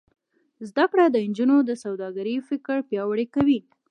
زده 0.69 0.85
کړه 0.91 1.05
د 1.09 1.15
نجونو 1.29 1.55
د 1.69 1.71
سوداګرۍ 1.83 2.35
فکر 2.49 2.77
پیاوړی 2.89 3.25
کوي. 3.35 3.59